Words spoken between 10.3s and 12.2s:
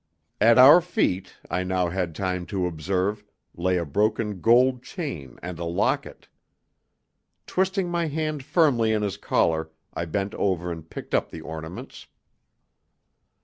over and picked up the ornaments.